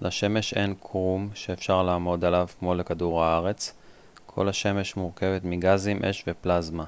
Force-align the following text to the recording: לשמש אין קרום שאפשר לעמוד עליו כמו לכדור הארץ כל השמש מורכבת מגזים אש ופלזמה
לשמש 0.00 0.54
אין 0.54 0.74
קרום 0.74 1.30
שאפשר 1.34 1.82
לעמוד 1.82 2.24
עליו 2.24 2.48
כמו 2.58 2.74
לכדור 2.74 3.22
הארץ 3.24 3.74
כל 4.26 4.48
השמש 4.48 4.96
מורכבת 4.96 5.44
מגזים 5.44 6.04
אש 6.04 6.24
ופלזמה 6.26 6.84